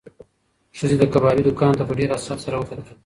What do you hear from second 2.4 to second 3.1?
سره وکتل.